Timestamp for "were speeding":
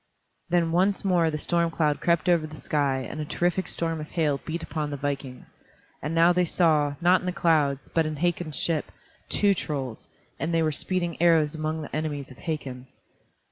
10.63-11.21